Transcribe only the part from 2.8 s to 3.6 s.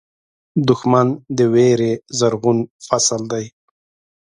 فصل دی